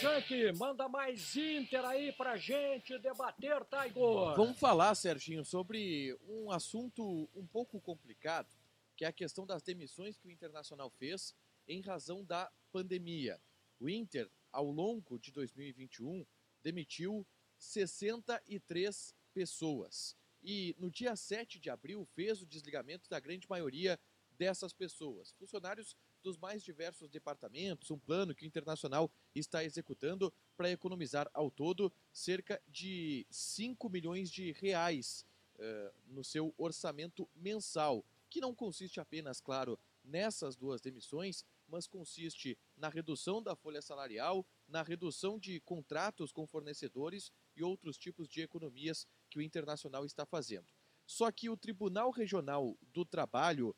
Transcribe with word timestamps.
Junk, 0.00 0.52
manda 0.58 0.88
mais 0.88 1.34
Inter 1.34 1.84
aí 1.84 2.12
pra 2.12 2.36
gente 2.36 2.98
debater, 2.98 3.64
Taigor. 3.64 4.36
Vamos 4.36 4.58
falar, 4.58 4.94
Serginho, 4.94 5.44
sobre 5.44 6.16
um 6.28 6.50
assunto 6.50 7.28
um 7.34 7.46
pouco 7.46 7.80
complicado, 7.80 8.48
que 8.96 9.04
é 9.04 9.08
a 9.08 9.12
questão 9.12 9.46
das 9.46 9.62
demissões 9.62 10.18
que 10.18 10.28
o 10.28 10.30
Internacional 10.30 10.90
fez 10.90 11.34
em 11.66 11.80
razão 11.80 12.24
da 12.24 12.50
pandemia. 12.70 13.40
O 13.80 13.88
Inter, 13.88 14.30
ao 14.50 14.70
longo 14.70 15.18
de 15.18 15.32
2021, 15.32 16.26
demitiu 16.62 17.26
63 17.58 19.14
pessoas. 19.32 20.16
E 20.42 20.74
no 20.78 20.90
dia 20.90 21.16
7 21.16 21.58
de 21.58 21.70
abril 21.70 22.04
fez 22.14 22.42
o 22.42 22.46
desligamento 22.46 23.08
da 23.08 23.20
grande 23.20 23.48
maioria 23.48 23.98
dessas 24.36 24.72
pessoas. 24.72 25.32
Funcionários 25.38 25.96
dos 26.22 26.38
mais 26.38 26.62
diversos 26.62 27.10
departamentos, 27.10 27.90
um 27.90 27.98
plano 27.98 28.34
que 28.34 28.44
o 28.44 28.46
Internacional 28.46 29.10
está 29.34 29.64
executando 29.64 30.32
para 30.56 30.70
economizar 30.70 31.28
ao 31.34 31.50
todo 31.50 31.92
cerca 32.12 32.62
de 32.68 33.26
5 33.30 33.88
milhões 33.88 34.30
de 34.30 34.52
reais 34.52 35.26
uh, 35.56 35.92
no 36.06 36.24
seu 36.24 36.54
orçamento 36.56 37.28
mensal, 37.34 38.04
que 38.30 38.40
não 38.40 38.54
consiste 38.54 39.00
apenas, 39.00 39.40
claro, 39.40 39.78
nessas 40.04 40.56
duas 40.56 40.80
demissões, 40.80 41.44
mas 41.68 41.86
consiste 41.86 42.58
na 42.76 42.88
redução 42.88 43.42
da 43.42 43.54
folha 43.54 43.80
salarial, 43.80 44.46
na 44.68 44.82
redução 44.82 45.38
de 45.38 45.60
contratos 45.60 46.32
com 46.32 46.46
fornecedores 46.46 47.32
e 47.56 47.62
outros 47.62 47.96
tipos 47.96 48.28
de 48.28 48.40
economias 48.40 49.06
que 49.30 49.38
o 49.38 49.42
Internacional 49.42 50.04
está 50.04 50.26
fazendo. 50.26 50.66
Só 51.06 51.30
que 51.30 51.48
o 51.48 51.56
Tribunal 51.56 52.10
Regional 52.10 52.76
do 52.92 53.04
Trabalho 53.04 53.74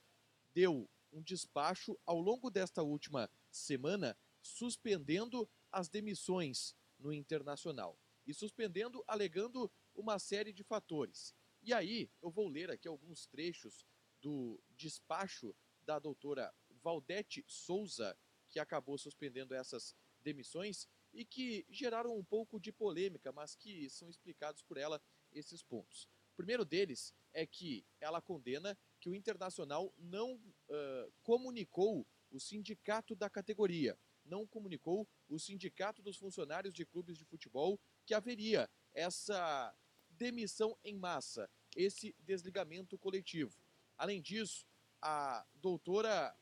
deu 0.52 0.88
um 1.14 1.22
despacho 1.22 1.98
ao 2.04 2.20
longo 2.20 2.50
desta 2.50 2.82
última 2.82 3.30
semana 3.50 4.18
suspendendo 4.42 5.48
as 5.70 5.88
demissões 5.88 6.76
no 6.98 7.12
internacional 7.12 7.96
e 8.26 8.34
suspendendo 8.34 9.02
alegando 9.06 9.70
uma 9.94 10.18
série 10.18 10.52
de 10.52 10.64
fatores. 10.64 11.32
E 11.62 11.72
aí 11.72 12.10
eu 12.20 12.30
vou 12.30 12.48
ler 12.48 12.70
aqui 12.70 12.88
alguns 12.88 13.26
trechos 13.26 13.86
do 14.20 14.60
despacho 14.70 15.54
da 15.82 15.98
doutora 15.98 16.52
Valdete 16.82 17.44
Souza, 17.46 18.18
que 18.50 18.58
acabou 18.58 18.98
suspendendo 18.98 19.54
essas 19.54 19.94
demissões 20.22 20.88
e 21.12 21.24
que 21.24 21.64
geraram 21.70 22.16
um 22.16 22.24
pouco 22.24 22.58
de 22.58 22.72
polêmica, 22.72 23.30
mas 23.30 23.54
que 23.54 23.88
são 23.88 24.08
explicados 24.08 24.62
por 24.62 24.76
ela 24.76 25.00
esses 25.32 25.62
pontos. 25.62 26.08
O 26.32 26.36
primeiro 26.36 26.64
deles 26.64 27.14
é 27.34 27.44
que 27.44 27.84
ela 28.00 28.22
condena 28.22 28.78
que 29.00 29.10
o 29.10 29.14
Internacional 29.14 29.92
não 29.98 30.34
uh, 30.34 31.12
comunicou 31.22 32.06
o 32.30 32.40
sindicato 32.40 33.14
da 33.14 33.28
categoria, 33.28 33.98
não 34.24 34.46
comunicou 34.46 35.06
o 35.28 35.38
sindicato 35.38 36.00
dos 36.00 36.16
funcionários 36.16 36.72
de 36.72 36.86
clubes 36.86 37.18
de 37.18 37.24
futebol 37.24 37.78
que 38.06 38.14
haveria 38.14 38.70
essa 38.94 39.74
demissão 40.10 40.78
em 40.84 40.96
massa, 40.96 41.50
esse 41.76 42.14
desligamento 42.20 42.96
coletivo. 42.96 43.54
Além 43.98 44.22
disso, 44.22 44.66
a 45.02 45.44
doutora 45.54 46.34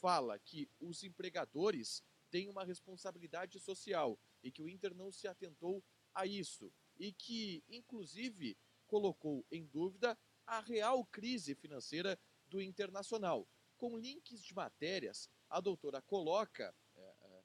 fala 0.00 0.38
que 0.38 0.68
os 0.80 1.02
empregadores 1.02 2.02
têm 2.30 2.48
uma 2.48 2.64
responsabilidade 2.64 3.58
social 3.60 4.18
e 4.42 4.50
que 4.50 4.62
o 4.62 4.68
Inter 4.68 4.94
não 4.94 5.12
se 5.12 5.28
atentou 5.28 5.82
a 6.14 6.26
isso 6.26 6.72
e 6.98 7.12
que, 7.12 7.62
inclusive, 7.68 8.56
colocou 8.86 9.44
em 9.50 9.64
dúvida 9.66 10.18
a 10.46 10.60
real 10.60 11.04
crise 11.06 11.54
financeira 11.54 12.18
do 12.46 12.60
Internacional. 12.60 13.48
Com 13.76 13.96
links 13.96 14.42
de 14.42 14.54
matérias, 14.54 15.28
a 15.48 15.60
doutora 15.60 16.00
coloca 16.02 16.74
é, 16.94 17.14
é, 17.20 17.44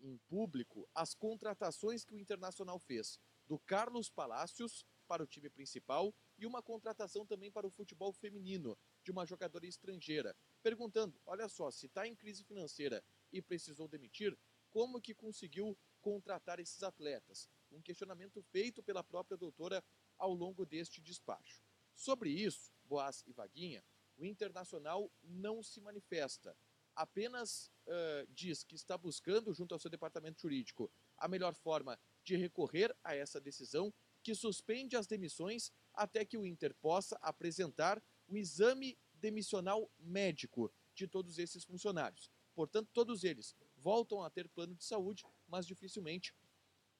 em 0.00 0.18
público 0.28 0.88
as 0.94 1.14
contratações 1.14 2.04
que 2.04 2.14
o 2.14 2.18
Internacional 2.18 2.78
fez 2.78 3.18
do 3.46 3.58
Carlos 3.58 4.10
Palácios 4.10 4.84
para 5.06 5.22
o 5.22 5.26
time 5.26 5.48
principal 5.48 6.14
e 6.36 6.46
uma 6.46 6.62
contratação 6.62 7.26
também 7.26 7.50
para 7.50 7.66
o 7.66 7.70
futebol 7.70 8.12
feminino 8.12 8.78
de 9.02 9.10
uma 9.10 9.24
jogadora 9.24 9.66
estrangeira, 9.66 10.36
perguntando: 10.62 11.18
olha 11.24 11.48
só, 11.48 11.70
se 11.70 11.86
está 11.86 12.06
em 12.06 12.14
crise 12.14 12.44
financeira 12.44 13.02
e 13.32 13.40
precisou 13.40 13.88
demitir, 13.88 14.38
como 14.70 15.00
que 15.00 15.14
conseguiu 15.14 15.76
contratar 16.00 16.60
esses 16.60 16.82
atletas? 16.82 17.48
Um 17.70 17.80
questionamento 17.80 18.42
feito 18.42 18.82
pela 18.82 19.02
própria 19.02 19.36
doutora 19.36 19.82
ao 20.16 20.32
longo 20.32 20.66
deste 20.66 21.00
despacho. 21.00 21.62
Sobre 21.98 22.30
isso, 22.30 22.72
Boas 22.84 23.24
e 23.26 23.32
Vaguinha, 23.32 23.84
o 24.16 24.24
Internacional 24.24 25.10
não 25.20 25.64
se 25.64 25.80
manifesta, 25.80 26.56
apenas 26.94 27.72
uh, 27.88 28.24
diz 28.32 28.62
que 28.62 28.76
está 28.76 28.96
buscando, 28.96 29.52
junto 29.52 29.74
ao 29.74 29.80
seu 29.80 29.90
departamento 29.90 30.40
jurídico, 30.40 30.88
a 31.16 31.26
melhor 31.26 31.56
forma 31.56 31.98
de 32.22 32.36
recorrer 32.36 32.96
a 33.02 33.16
essa 33.16 33.40
decisão, 33.40 33.92
que 34.22 34.32
suspende 34.32 34.96
as 34.96 35.08
demissões 35.08 35.72
até 35.92 36.24
que 36.24 36.38
o 36.38 36.46
Inter 36.46 36.72
possa 36.76 37.18
apresentar 37.20 38.00
o 38.28 38.36
exame 38.36 38.96
demissional 39.14 39.90
médico 39.98 40.72
de 40.94 41.08
todos 41.08 41.36
esses 41.36 41.64
funcionários. 41.64 42.30
Portanto, 42.54 42.88
todos 42.92 43.24
eles 43.24 43.56
voltam 43.76 44.22
a 44.22 44.30
ter 44.30 44.48
plano 44.48 44.76
de 44.76 44.84
saúde, 44.84 45.24
mas 45.48 45.66
dificilmente 45.66 46.32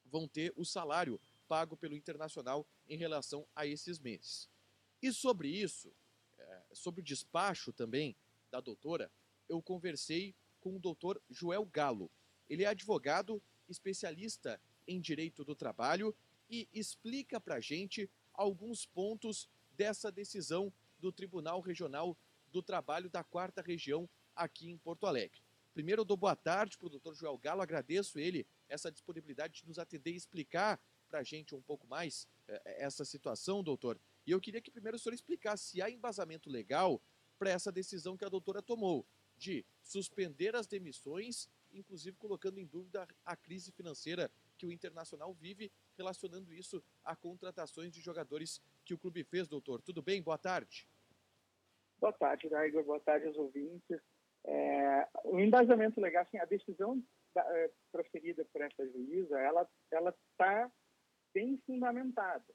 vão 0.03 0.27
ter 0.27 0.51
o 0.57 0.65
salário 0.65 1.21
pago 1.47 1.77
pelo 1.77 1.95
Internacional 1.95 2.67
em 2.85 2.97
relação 2.97 3.47
a 3.55 3.65
esses 3.65 3.97
meses. 3.97 4.49
E 5.01 5.13
sobre 5.13 5.49
isso, 5.49 5.93
é, 6.37 6.61
sobre 6.73 7.01
o 7.01 7.03
despacho 7.03 7.71
também 7.71 8.15
da 8.51 8.59
doutora, 8.59 9.11
eu 9.47 9.61
conversei 9.61 10.35
com 10.59 10.75
o 10.75 10.79
doutor 10.79 11.21
Joel 11.29 11.65
Galo. 11.65 12.11
Ele 12.49 12.63
é 12.63 12.67
advogado, 12.67 13.41
especialista 13.67 14.61
em 14.87 14.99
direito 14.99 15.45
do 15.45 15.55
trabalho 15.55 16.15
e 16.49 16.67
explica 16.73 17.39
para 17.39 17.55
a 17.55 17.59
gente 17.59 18.09
alguns 18.33 18.85
pontos 18.85 19.47
dessa 19.71 20.11
decisão 20.11 20.73
do 20.99 21.11
Tribunal 21.11 21.61
Regional 21.61 22.17
do 22.51 22.61
Trabalho 22.61 23.09
da 23.09 23.23
Quarta 23.23 23.61
Região 23.61 24.09
aqui 24.35 24.69
em 24.69 24.77
Porto 24.77 25.05
Alegre. 25.05 25.41
Primeiro, 25.73 26.01
eu 26.01 26.05
dou 26.05 26.17
boa 26.17 26.35
tarde 26.35 26.77
para 26.77 26.87
o 26.87 26.89
doutor 26.89 27.13
Joel 27.13 27.37
Galo, 27.37 27.61
agradeço 27.61 28.19
ele 28.19 28.45
essa 28.67 28.91
disponibilidade 28.91 29.61
de 29.61 29.67
nos 29.67 29.77
atender 29.77 30.11
e 30.11 30.15
explicar 30.15 30.79
para 31.07 31.19
a 31.19 31.23
gente 31.23 31.55
um 31.55 31.61
pouco 31.61 31.87
mais 31.87 32.27
é, 32.47 32.83
essa 32.83 33.05
situação, 33.05 33.63
doutor. 33.63 33.99
E 34.29 34.31
eu 34.31 34.39
queria 34.39 34.61
que 34.61 34.69
primeiro 34.69 34.95
o 34.95 34.99
senhor 34.99 35.15
explicasse 35.15 35.71
se 35.71 35.81
há 35.81 35.89
embasamento 35.89 36.51
legal 36.51 37.01
para 37.39 37.49
essa 37.49 37.71
decisão 37.71 38.15
que 38.15 38.23
a 38.23 38.29
doutora 38.29 38.61
tomou 38.61 39.03
de 39.35 39.65
suspender 39.81 40.55
as 40.55 40.67
demissões, 40.67 41.49
inclusive 41.73 42.15
colocando 42.15 42.59
em 42.59 42.65
dúvida 42.67 43.07
a 43.25 43.35
crise 43.35 43.71
financeira 43.71 44.29
que 44.55 44.67
o 44.67 44.71
Internacional 44.71 45.33
vive, 45.33 45.71
relacionando 45.97 46.53
isso 46.53 46.83
a 47.03 47.15
contratações 47.15 47.91
de 47.91 48.01
jogadores 48.01 48.61
que 48.85 48.93
o 48.93 48.99
clube 48.99 49.23
fez, 49.23 49.47
doutor. 49.47 49.81
Tudo 49.81 49.99
bem? 49.99 50.21
Boa 50.21 50.37
tarde. 50.37 50.87
Boa 51.99 52.13
tarde, 52.13 52.45
Igor. 52.45 52.83
Boa 52.83 52.99
tarde 52.99 53.25
aos 53.25 53.35
ouvintes. 53.35 53.99
É, 54.45 55.07
o 55.23 55.39
embasamento 55.39 55.99
legal, 55.99 56.21
assim, 56.21 56.37
a 56.37 56.45
decisão 56.45 57.03
da, 57.33 57.41
é, 57.57 57.71
proferida 57.91 58.45
por 58.53 58.61
essa 58.61 58.87
juíza, 58.91 59.39
ela 59.39 59.67
está 60.11 60.71
bem 61.33 61.59
fundamentada. 61.65 62.45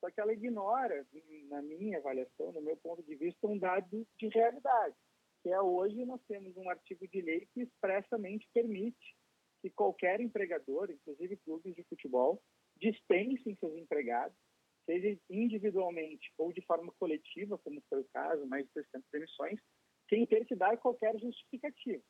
Só 0.00 0.10
que 0.10 0.20
ela 0.20 0.32
ignora, 0.32 1.06
na 1.48 1.62
minha 1.62 1.98
avaliação, 1.98 2.52
no 2.52 2.60
meu 2.60 2.76
ponto 2.76 3.02
de 3.02 3.14
vista, 3.14 3.46
um 3.46 3.58
dado 3.58 4.06
de 4.18 4.28
realidade, 4.28 4.94
que 5.42 5.48
é 5.48 5.60
hoje 5.60 6.04
nós 6.04 6.20
temos 6.28 6.56
um 6.56 6.68
artigo 6.68 7.06
de 7.08 7.20
lei 7.20 7.46
que 7.52 7.62
expressamente 7.62 8.48
permite 8.52 9.16
que 9.62 9.70
qualquer 9.70 10.20
empregador, 10.20 10.90
inclusive 10.90 11.36
clubes 11.38 11.74
de 11.74 11.82
futebol, 11.84 12.42
dispensem 12.76 13.56
seus 13.56 13.74
empregados, 13.76 14.36
seja 14.84 15.18
individualmente 15.28 16.32
ou 16.38 16.52
de 16.52 16.60
forma 16.62 16.92
coletiva, 16.98 17.58
como 17.58 17.82
foi 17.88 18.00
o 18.00 18.08
caso, 18.12 18.46
mais 18.46 18.64
de 18.66 18.72
300 18.72 19.10
demissões, 19.10 19.60
sem 20.08 20.26
ter 20.26 20.44
que 20.44 20.54
dar 20.54 20.76
qualquer 20.78 21.18
justificativa. 21.18 22.02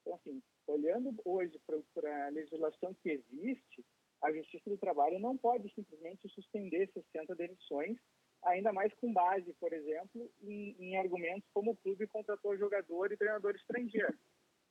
Então, 0.00 0.14
assim, 0.14 0.42
olhando 0.66 1.14
hoje 1.24 1.58
para 1.94 2.26
a 2.26 2.30
legislação 2.30 2.94
que 3.02 3.10
existe, 3.10 3.84
a 4.22 4.32
Justiça 4.32 4.68
do 4.68 4.78
Trabalho 4.78 5.18
não 5.18 5.36
pode 5.36 5.72
simplesmente 5.74 6.28
suspender 6.28 6.90
60 6.92 7.34
demissões, 7.34 7.96
ainda 8.42 8.72
mais 8.72 8.92
com 8.94 9.12
base, 9.12 9.52
por 9.54 9.72
exemplo, 9.72 10.30
em, 10.42 10.76
em 10.78 10.96
argumentos 10.96 11.48
como 11.52 11.72
o 11.72 11.76
clube 11.76 12.06
contratou 12.06 12.56
jogador 12.56 13.12
e 13.12 13.16
treinador 13.16 13.54
estrangeiro. 13.54 14.16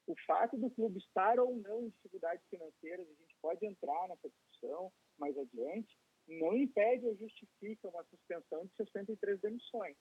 O 0.06 0.16
fato 0.26 0.58
do 0.58 0.70
clube 0.70 1.00
estar 1.00 1.40
ou 1.40 1.56
não 1.58 1.84
em 1.84 1.90
dificuldades 1.90 2.46
financeiras, 2.50 3.06
a 3.06 3.14
gente 3.14 3.36
pode 3.42 3.66
entrar 3.66 4.08
nessa 4.08 4.30
discussão 4.30 4.92
mais 5.18 5.38
adiante, 5.38 5.98
não 6.28 6.56
impede 6.56 7.06
ou 7.06 7.16
justifica 7.16 7.90
uma 7.90 8.04
suspensão 8.06 8.66
de 8.66 8.76
63 8.76 9.40
demissões. 9.42 9.98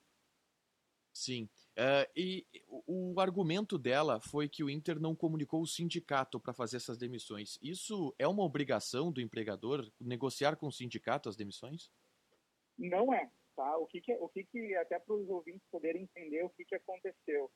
Sim. 1.16 1.48
Uh, 1.78 2.04
e 2.14 2.46
o, 2.86 3.18
argumento 3.18 3.78
dela 3.78 4.20
foi 4.20 4.50
que 4.50 4.62
o 4.62 4.68
Inter 4.68 5.00
não 5.00 5.16
comunicou 5.16 5.62
o 5.62 5.66
sindicato 5.66 6.38
para 6.38 6.52
fazer 6.52 6.76
essas 6.76 6.98
demissões. 6.98 7.58
Isso 7.62 8.14
é 8.18 8.28
uma 8.28 8.42
obrigação 8.42 9.10
do 9.10 9.20
empregador 9.20 9.90
negociar 9.98 10.56
com 10.56 10.66
o 10.66 10.72
sindicato 10.72 11.30
as 11.30 11.36
demissões? 11.36 11.90
Não 12.78 13.14
é. 13.14 13.30
Tá? 13.56 13.78
O 13.78 13.86
que, 13.86 14.02
que 14.02 14.12
o 14.12 14.28
que, 14.28 14.44
que 14.44 14.74
até 14.76 14.98
para 14.98 15.14
os 15.14 15.26
ouvintes 15.30 15.66
poderem 15.70 16.02
entender 16.02 16.44
o 16.44 16.50
que, 16.50 16.66
que 16.66 16.74
aconteceu. 16.74 17.50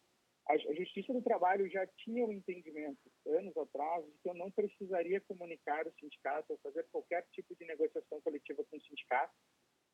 a, 0.49 0.57
Justiça 0.57 1.13
do 1.13 1.21
Trabalho 1.21 1.71
já 1.71 1.87
tinha 1.99 2.25
o 2.25 2.29
um 2.29 2.33
entendimento, 2.33 3.13
anos 3.27 3.55
atrás, 3.59 4.07
de 4.07 4.19
que 4.23 4.31
eu 4.31 4.35
não 4.35 4.51
precisaria 4.51 5.21
comunicar 5.21 5.87
o 5.87 5.93
sindicato 6.01 6.51
ou 6.55 6.59
fazer 6.63 6.87
qualquer 6.91 7.27
tipo 7.33 7.55
de 7.57 7.67
negociação 7.67 8.23
coletiva 8.23 8.65
com 8.65 8.79
o 8.79 8.81
sindicato 8.81 9.35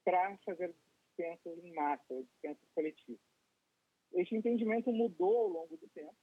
para 0.05 0.39
fazer 0.45 0.73
dispensas 1.17 1.59
em 1.65 1.75
massa, 1.75 2.23
dispensas 2.23 2.69
coletivas. 2.73 3.36
Esse 4.17 4.35
entendimento 4.35 4.91
mudou 4.91 5.37
ao 5.37 5.49
longo 5.49 5.77
do 5.77 5.89
tempo. 5.89 6.17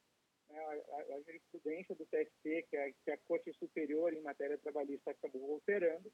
Né? 0.50 0.60
A, 0.60 1.16
a, 1.16 1.22
jurisprudência 1.22 1.96
do 1.96 2.06
TST, 2.06 2.66
que 2.70 2.76
é, 2.76 2.92
que 3.04 3.12
a 3.12 3.18
Corte 3.20 3.54
Superior 3.54 4.12
em 4.14 4.22
matéria 4.22 4.58
trabalhista, 4.58 5.12
acabou 5.12 5.54
alterando, 5.54 6.12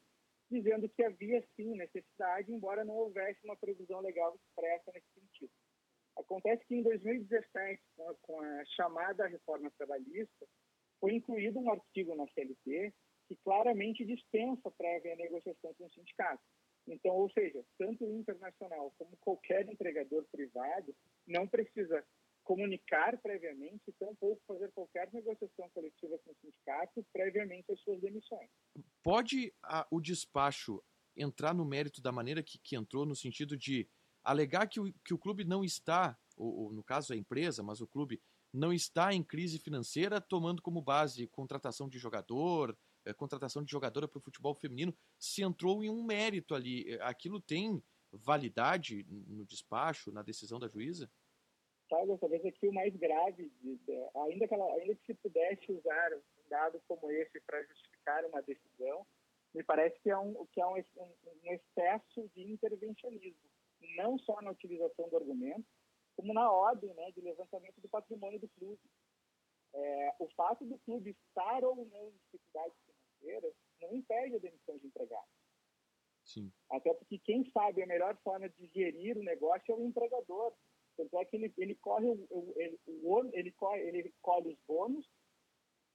dizendo 0.51 0.89
que 0.89 1.03
havia 1.03 1.41
sim 1.55 1.75
necessidade, 1.75 2.51
embora 2.51 2.83
não 2.83 2.95
houvesse 2.95 3.39
uma 3.45 3.55
previsão 3.55 4.01
legal 4.01 4.35
expressa 4.35 4.91
nesse 4.93 5.07
sentido. 5.13 5.51
Acontece 6.17 6.65
que 6.65 6.75
em 6.75 6.83
2017, 6.83 7.81
com 7.95 8.09
a, 8.09 8.15
com 8.15 8.41
a 8.41 8.65
chamada 8.65 9.27
reforma 9.27 9.71
trabalhista, 9.77 10.47
foi 10.99 11.13
incluído 11.13 11.59
um 11.59 11.71
artigo 11.71 12.13
na 12.15 12.27
CLT 12.27 12.93
que 13.27 13.35
claramente 13.37 14.03
dispensa 14.05 14.71
prévia 14.71 15.15
negociação 15.15 15.73
com 15.75 15.85
o 15.85 15.91
sindicato. 15.91 16.43
Então, 16.89 17.15
ou 17.15 17.29
seja, 17.31 17.63
tanto 17.77 18.03
o 18.03 18.19
internacional 18.19 18.93
como 18.97 19.15
qualquer 19.17 19.67
empregador 19.69 20.25
privado 20.31 20.95
não 21.27 21.47
precisa 21.47 22.03
comunicar 22.43 23.15
previamente, 23.21 23.91
tampouco 23.99 24.41
fazer 24.47 24.71
qualquer 24.71 25.07
negociação 25.13 25.69
coletiva 25.69 26.17
com 26.17 26.31
o 26.31 26.35
sindicato 26.41 27.05
previamente 27.13 27.71
às 27.71 27.79
suas 27.81 28.01
demissões. 28.01 28.49
Pode 29.03 29.53
a, 29.61 29.87
o 29.91 30.01
despacho 30.01 30.83
entrar 31.15 31.53
no 31.53 31.63
mérito 31.63 32.01
da 32.01 32.11
maneira 32.11 32.41
que, 32.41 32.57
que 32.57 32.75
entrou, 32.75 33.05
no 33.05 33.15
sentido 33.15 33.55
de 33.55 33.87
alegar 34.23 34.67
que 34.67 34.79
o, 34.79 34.91
que 35.05 35.13
o 35.13 35.19
clube 35.19 35.43
não 35.43 35.63
está, 35.63 36.17
ou, 36.35 36.63
ou, 36.63 36.73
no 36.73 36.83
caso 36.83 37.13
a 37.13 37.15
empresa, 37.15 37.61
mas 37.61 37.81
o 37.81 37.87
clube 37.87 38.19
não 38.51 38.73
está 38.73 39.13
em 39.13 39.23
crise 39.23 39.59
financeira, 39.59 40.19
tomando 40.19 40.61
como 40.61 40.81
base 40.81 41.27
contratação 41.27 41.87
de 41.87 41.99
jogador, 41.99 42.75
eh, 43.05 43.13
contratação 43.13 43.63
de 43.63 43.71
jogadora 43.71 44.07
para 44.07 44.17
o 44.17 44.21
futebol 44.21 44.55
feminino, 44.55 44.95
se 45.17 45.43
entrou 45.43 45.83
em 45.83 45.89
um 45.89 46.03
mérito 46.03 46.55
ali. 46.55 46.91
Eh, 46.91 46.99
aquilo 47.01 47.41
tem 47.41 47.81
validade 48.11 49.05
no 49.09 49.45
despacho, 49.45 50.11
na 50.11 50.23
decisão 50.23 50.59
da 50.59 50.67
juíza? 50.67 51.09
Sabe, 51.89 52.17
talvez 52.19 52.45
aqui 52.45 52.67
o 52.67 52.73
mais 52.73 52.95
grave, 52.95 53.51
de, 53.61 53.79
ainda, 54.27 54.47
que 54.47 54.53
ela, 54.53 54.73
ainda 54.75 54.95
que 54.95 55.05
se 55.05 55.13
pudesse 55.15 55.71
usar 55.71 56.13
um 56.13 56.49
dado 56.49 56.81
como 56.87 57.09
esse 57.11 57.39
para 57.41 57.63
justificar 57.63 58.23
uma 58.25 58.41
decisão, 58.41 59.05
me 59.53 59.63
parece 59.63 59.99
que 60.01 60.09
é 60.09 60.17
um, 60.17 60.45
que 60.47 60.61
é 60.61 60.65
um, 60.67 60.75
um 60.75 61.51
excesso 61.51 62.29
de 62.35 62.51
intervencionismo 62.51 63.49
não 63.95 64.17
só 64.19 64.41
na 64.41 64.51
utilização 64.51 65.09
do 65.09 65.17
argumento, 65.17 65.65
como 66.15 66.33
na 66.33 66.51
ordem 66.51 66.93
né, 66.93 67.11
de 67.11 67.21
levantamento 67.21 67.79
do 67.81 67.89
patrimônio 67.89 68.39
do 68.39 68.47
clube. 68.49 68.81
É, 69.73 70.15
o 70.19 70.27
fato 70.29 70.65
do 70.65 70.77
clube 70.79 71.11
estar 71.11 71.63
ou 71.63 71.75
não 71.85 72.09
em 72.09 72.17
dificuldades 72.23 72.77
não 73.81 73.95
impede 73.95 74.35
a 74.35 74.39
demissão 74.39 74.77
de 74.77 74.87
empregados. 74.87 75.29
Sim. 76.23 76.51
Até 76.69 76.93
porque 76.93 77.17
quem 77.19 77.49
sabe 77.51 77.81
a 77.81 77.87
melhor 77.87 78.15
forma 78.17 78.49
de 78.49 78.67
gerir 78.67 79.17
o 79.17 79.23
negócio 79.23 79.71
é 79.71 79.75
o 79.75 79.85
empregador. 79.85 80.53
Tanto 80.95 81.17
é 81.17 81.25
que 81.25 81.37
ele, 81.37 81.53
ele 81.57 81.75
corre 81.75 82.07
o, 82.07 82.53
ele, 82.57 82.79
o, 82.85 83.29
ele, 83.33 83.51
corre, 83.53 83.81
ele 83.81 84.13
colhe 84.21 84.49
os 84.49 84.59
bônus 84.67 85.09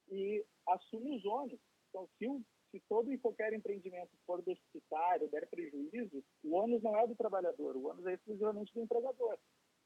e 0.09 0.43
assume 0.67 1.15
os 1.15 1.25
ônus. 1.25 1.59
Então, 1.89 2.09
se 2.17 2.27
o 2.27 2.43
se 2.75 2.79
todo 2.89 3.11
e 3.11 3.17
qualquer 3.17 3.53
empreendimento 3.53 4.11
for 4.25 4.41
deficitário, 4.41 5.29
der 5.29 5.47
prejuízo, 5.47 6.23
o 6.43 6.55
ônus 6.55 6.83
não 6.83 6.97
é 6.97 7.07
do 7.07 7.15
trabalhador, 7.15 7.77
o 7.77 7.87
ônus 7.87 8.05
é 8.05 8.13
exclusivamente 8.13 8.73
do 8.73 8.81
empregador. 8.81 9.37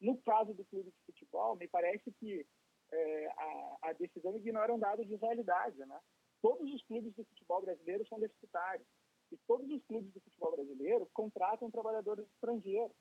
No 0.02 0.18
caso 0.22 0.54
do 0.54 0.66
clube 0.66 0.90
de 0.90 1.06
futebol, 1.06 1.56
me 1.56 1.68
parece 1.68 2.12
que 2.14 2.46
é, 2.92 3.28
a, 3.28 3.78
a, 3.84 3.94
decisão 3.94 4.36
ignora 4.36 4.74
um 4.74 4.80
dado 4.80 5.06
de 5.06 5.16
realidade. 5.18 5.78
Né? 5.78 6.00
Todos 6.42 6.74
os 6.74 6.82
clubes 6.84 7.14
de 7.16 7.24
futebol 7.24 7.62
brasileiro 7.62 8.06
são 8.08 8.20
deficitários. 8.20 8.88
E 9.32 9.38
todos 9.48 9.70
os 9.70 9.84
clubes 9.86 10.12
de 10.14 10.20
futebol 10.22 10.52
brasileiro 10.52 11.08
contratam 11.14 11.70
trabalhadores 11.70 12.26
estrangeiros. 12.34 12.96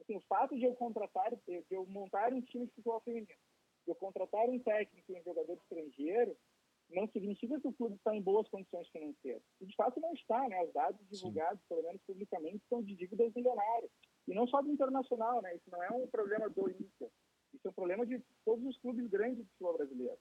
Assim, 0.00 0.16
o 0.16 0.20
fato 0.22 0.56
de 0.56 0.64
eu 0.64 0.74
contratar, 0.74 1.34
de 1.34 1.64
eu 1.70 1.86
montar 1.86 2.32
um 2.32 2.40
time 2.42 2.66
de 2.66 2.72
futebol 2.72 3.00
feminino, 3.00 3.26
de 3.26 3.90
eu 3.90 3.94
contratar 3.94 4.48
um 4.48 4.58
técnico 4.58 5.12
e 5.12 5.20
um 5.20 5.22
jogador 5.22 5.54
estrangeiro, 5.54 6.36
não 6.90 7.08
significa 7.08 7.60
que 7.60 7.66
o 7.66 7.72
clube 7.72 7.96
está 7.96 8.14
em 8.14 8.22
boas 8.22 8.48
condições 8.48 8.88
financeiras. 8.88 9.42
E 9.60 9.66
de 9.66 9.74
fato 9.74 10.00
não 10.00 10.12
está, 10.12 10.48
né? 10.48 10.62
Os 10.64 10.72
dados 10.72 11.00
divulgados, 11.08 11.60
Sim. 11.60 11.66
pelo 11.68 11.82
menos 11.82 12.02
publicamente, 12.06 12.64
são 12.68 12.82
de 12.82 12.94
dívidas 12.94 13.32
milionárias. 13.34 13.90
E 14.28 14.34
não 14.34 14.46
só 14.46 14.60
do 14.62 14.70
internacional, 14.70 15.42
né? 15.42 15.56
Isso 15.56 15.70
não 15.70 15.82
é 15.82 15.90
um 15.90 16.06
problema 16.06 16.48
do 16.48 16.70
Inter. 16.70 17.10
Isso 17.52 17.66
é 17.66 17.70
um 17.70 17.74
problema 17.74 18.06
de 18.06 18.22
todos 18.44 18.64
os 18.64 18.78
clubes 18.78 19.06
grandes 19.08 19.38
do 19.38 19.50
futebol 19.50 19.76
brasileiro. 19.76 20.18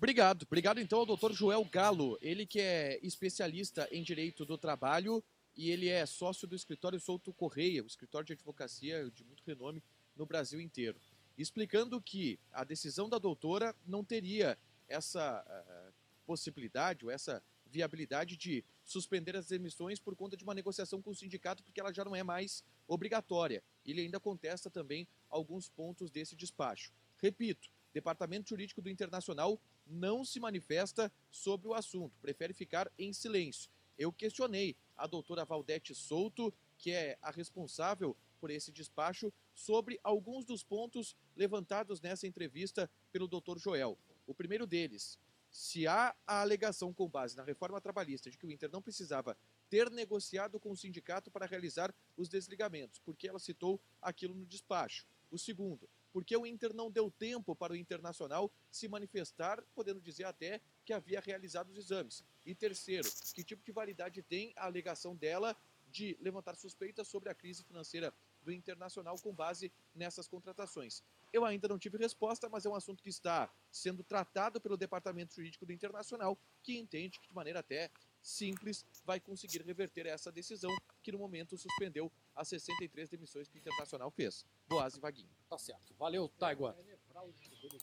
Obrigado. 0.00 0.44
Obrigado 0.44 0.80
então 0.80 1.00
ao 1.00 1.04
doutor 1.04 1.30
Joel 1.34 1.62
Galo, 1.64 2.18
ele 2.22 2.46
que 2.46 2.58
é 2.58 2.98
especialista 3.02 3.86
em 3.92 4.02
direito 4.02 4.46
do 4.46 4.56
trabalho 4.56 5.22
e 5.54 5.70
ele 5.70 5.88
é 5.88 6.06
sócio 6.06 6.48
do 6.48 6.56
escritório 6.56 6.98
Souto 6.98 7.34
Correia, 7.34 7.84
o 7.84 7.86
escritório 7.86 8.26
de 8.26 8.32
advocacia 8.32 9.10
de 9.10 9.22
muito 9.24 9.42
renome 9.46 9.82
no 10.16 10.24
Brasil 10.24 10.58
inteiro 10.58 10.98
explicando 11.42 12.00
que 12.00 12.38
a 12.52 12.64
decisão 12.64 13.08
da 13.08 13.18
doutora 13.18 13.74
não 13.86 14.04
teria 14.04 14.58
essa 14.88 15.42
uh, 15.42 15.92
possibilidade 16.26 17.04
ou 17.04 17.10
essa 17.10 17.42
viabilidade 17.66 18.36
de 18.36 18.64
suspender 18.84 19.36
as 19.36 19.50
emissões 19.50 19.98
por 19.98 20.16
conta 20.16 20.36
de 20.36 20.42
uma 20.42 20.54
negociação 20.54 21.00
com 21.00 21.10
o 21.10 21.14
sindicato, 21.14 21.62
porque 21.62 21.80
ela 21.80 21.92
já 21.92 22.04
não 22.04 22.16
é 22.16 22.22
mais 22.22 22.64
obrigatória. 22.86 23.62
Ele 23.86 24.02
ainda 24.02 24.18
contesta 24.18 24.68
também 24.68 25.06
alguns 25.28 25.68
pontos 25.68 26.10
desse 26.10 26.34
despacho. 26.34 26.92
Repito, 27.22 27.70
Departamento 27.92 28.48
Jurídico 28.48 28.82
do 28.82 28.90
Internacional 28.90 29.60
não 29.90 30.24
se 30.24 30.38
manifesta 30.38 31.12
sobre 31.30 31.68
o 31.68 31.74
assunto, 31.74 32.18
prefere 32.20 32.52
ficar 32.52 32.90
em 32.98 33.12
silêncio. 33.12 33.70
Eu 33.98 34.12
questionei 34.12 34.76
a 34.96 35.06
doutora 35.06 35.44
Valdete 35.44 35.94
Souto, 35.94 36.54
que 36.78 36.90
é 36.90 37.18
a 37.20 37.30
responsável 37.30 38.16
por 38.40 38.50
esse 38.50 38.72
despacho 38.72 39.32
sobre 39.54 40.00
alguns 40.02 40.44
dos 40.44 40.62
pontos 40.62 41.14
levantados 41.36 42.00
nessa 42.00 42.26
entrevista 42.26 42.90
pelo 43.12 43.28
Dr. 43.28 43.58
Joel. 43.58 43.98
O 44.26 44.34
primeiro 44.34 44.66
deles, 44.66 45.18
se 45.50 45.86
há 45.86 46.14
a 46.26 46.40
alegação 46.40 46.92
com 46.92 47.08
base 47.08 47.36
na 47.36 47.42
reforma 47.42 47.80
trabalhista 47.80 48.30
de 48.30 48.38
que 48.38 48.46
o 48.46 48.50
Inter 48.50 48.70
não 48.72 48.80
precisava 48.80 49.36
ter 49.68 49.90
negociado 49.90 50.58
com 50.58 50.70
o 50.70 50.76
sindicato 50.76 51.30
para 51.30 51.46
realizar 51.46 51.94
os 52.16 52.28
desligamentos, 52.28 52.98
porque 53.00 53.28
ela 53.28 53.38
citou 53.38 53.80
aquilo 54.00 54.34
no 54.34 54.46
despacho. 54.46 55.06
O 55.30 55.38
segundo, 55.38 55.88
porque 56.12 56.36
o 56.36 56.46
Inter 56.46 56.74
não 56.74 56.90
deu 56.90 57.10
tempo 57.10 57.54
para 57.54 57.72
o 57.72 57.76
Internacional 57.76 58.50
se 58.70 58.88
manifestar, 58.88 59.62
podendo 59.74 60.00
dizer 60.00 60.24
até 60.24 60.60
que 60.84 60.92
havia 60.92 61.20
realizado 61.20 61.70
os 61.70 61.76
exames. 61.76 62.24
E 62.44 62.54
terceiro, 62.54 63.08
que 63.34 63.44
tipo 63.44 63.64
de 63.64 63.72
validade 63.72 64.22
tem 64.22 64.52
a 64.56 64.66
alegação 64.66 65.14
dela 65.14 65.56
de 65.90 66.16
levantar 66.20 66.56
suspeitas 66.56 67.08
sobre 67.08 67.28
a 67.28 67.34
crise 67.34 67.64
financeira 67.64 68.14
do 68.42 68.52
Internacional 68.52 69.18
com 69.18 69.34
base 69.34 69.72
nessas 69.94 70.26
contratações. 70.26 71.02
Eu 71.32 71.44
ainda 71.44 71.68
não 71.68 71.78
tive 71.78 71.98
resposta, 71.98 72.48
mas 72.48 72.64
é 72.64 72.68
um 72.68 72.74
assunto 72.74 73.02
que 73.02 73.08
está 73.08 73.52
sendo 73.70 74.02
tratado 74.02 74.60
pelo 74.60 74.76
Departamento 74.76 75.34
Jurídico 75.34 75.66
do 75.66 75.72
Internacional, 75.72 76.38
que 76.62 76.78
entende 76.78 77.18
que 77.20 77.28
de 77.28 77.34
maneira 77.34 77.60
até 77.60 77.90
simples 78.22 78.84
vai 79.04 79.18
conseguir 79.20 79.62
reverter 79.62 80.06
essa 80.06 80.30
decisão 80.30 80.74
que 81.02 81.12
no 81.12 81.18
momento 81.18 81.56
suspendeu 81.56 82.10
as 82.34 82.48
63 82.48 83.08
demissões 83.08 83.48
que 83.48 83.56
o 83.56 83.58
Internacional 83.58 84.10
fez. 84.10 84.44
Boas 84.68 84.96
e 84.96 85.00
Vaguinho. 85.00 85.30
Tá 85.48 85.58
certo. 85.58 85.94
Valeu, 85.94 86.28
Taigua. 86.28 86.76